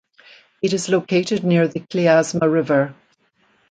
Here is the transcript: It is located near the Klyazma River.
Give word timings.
It 0.63 0.73
is 0.73 0.89
located 0.89 1.43
near 1.43 1.67
the 1.67 1.81
Klyazma 1.81 2.51
River. 2.51 2.95